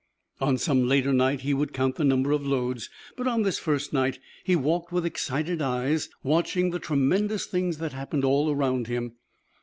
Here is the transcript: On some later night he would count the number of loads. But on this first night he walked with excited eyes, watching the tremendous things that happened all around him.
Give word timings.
On 0.39 0.57
some 0.57 0.87
later 0.87 1.13
night 1.13 1.41
he 1.41 1.53
would 1.53 1.73
count 1.73 1.97
the 1.97 2.03
number 2.03 2.31
of 2.31 2.43
loads. 2.43 2.89
But 3.15 3.27
on 3.27 3.43
this 3.43 3.59
first 3.59 3.93
night 3.93 4.17
he 4.43 4.55
walked 4.55 4.91
with 4.91 5.05
excited 5.05 5.61
eyes, 5.61 6.09
watching 6.23 6.71
the 6.71 6.79
tremendous 6.79 7.45
things 7.45 7.77
that 7.77 7.93
happened 7.93 8.25
all 8.25 8.49
around 8.49 8.87
him. 8.87 9.13